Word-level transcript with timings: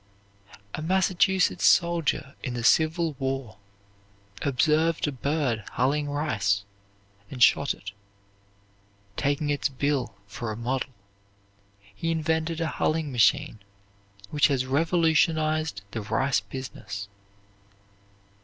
A 0.73 0.81
Massachusetts 0.81 1.63
soldier 1.63 2.33
in 2.41 2.55
the 2.55 2.63
Civil 2.63 3.13
War 3.19 3.59
observed 4.41 5.07
a 5.07 5.11
bird 5.11 5.63
hulling 5.73 6.09
rice, 6.09 6.65
and 7.29 7.43
shot 7.43 7.75
it; 7.75 7.91
taking 9.15 9.51
its 9.51 9.69
bill 9.69 10.15
for 10.25 10.51
a 10.51 10.57
model, 10.57 10.89
he 11.93 12.09
invented 12.09 12.59
a 12.59 12.67
hulling 12.81 13.11
machine 13.11 13.59
which 14.31 14.47
has 14.47 14.65
revolutionized 14.65 15.83
the 15.91 16.01
rice 16.01 16.39
business. 16.39 17.07